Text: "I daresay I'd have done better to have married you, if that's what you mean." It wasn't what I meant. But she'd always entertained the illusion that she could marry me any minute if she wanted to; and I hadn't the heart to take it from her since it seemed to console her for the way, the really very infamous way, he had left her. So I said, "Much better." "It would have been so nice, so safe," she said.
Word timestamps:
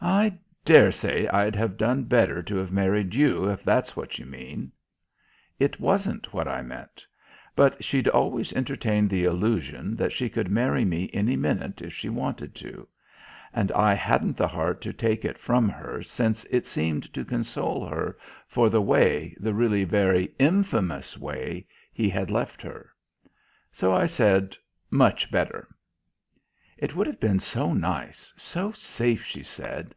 "I 0.00 0.38
daresay 0.64 1.26
I'd 1.26 1.56
have 1.56 1.76
done 1.76 2.04
better 2.04 2.40
to 2.40 2.56
have 2.58 2.70
married 2.70 3.14
you, 3.16 3.50
if 3.50 3.64
that's 3.64 3.96
what 3.96 4.16
you 4.20 4.26
mean." 4.26 4.70
It 5.58 5.80
wasn't 5.80 6.32
what 6.32 6.46
I 6.46 6.62
meant. 6.62 7.04
But 7.56 7.82
she'd 7.82 8.06
always 8.06 8.52
entertained 8.52 9.10
the 9.10 9.24
illusion 9.24 9.96
that 9.96 10.12
she 10.12 10.28
could 10.28 10.52
marry 10.52 10.84
me 10.84 11.10
any 11.12 11.34
minute 11.34 11.82
if 11.82 11.92
she 11.92 12.08
wanted 12.08 12.54
to; 12.56 12.86
and 13.52 13.72
I 13.72 13.94
hadn't 13.94 14.36
the 14.36 14.46
heart 14.46 14.80
to 14.82 14.92
take 14.92 15.24
it 15.24 15.36
from 15.36 15.68
her 15.68 16.04
since 16.04 16.44
it 16.44 16.64
seemed 16.64 17.12
to 17.12 17.24
console 17.24 17.84
her 17.84 18.16
for 18.46 18.70
the 18.70 18.80
way, 18.82 19.34
the 19.40 19.52
really 19.52 19.82
very 19.82 20.30
infamous 20.38 21.18
way, 21.18 21.66
he 21.92 22.08
had 22.08 22.30
left 22.30 22.62
her. 22.62 22.92
So 23.72 23.92
I 23.92 24.06
said, 24.06 24.56
"Much 24.92 25.28
better." 25.32 25.66
"It 26.80 26.94
would 26.94 27.08
have 27.08 27.18
been 27.18 27.40
so 27.40 27.72
nice, 27.74 28.32
so 28.36 28.70
safe," 28.70 29.24
she 29.24 29.42
said. 29.42 29.92